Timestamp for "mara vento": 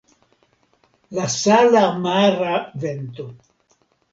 2.07-3.29